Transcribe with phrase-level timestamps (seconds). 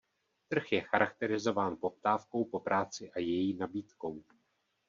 [0.47, 4.23] Trh je charakterizován poptávkou po práci a její nabídkou.